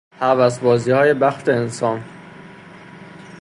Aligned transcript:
هوسبازیهای 0.19 1.13
بخت 1.13 1.49
انسان 1.49 2.03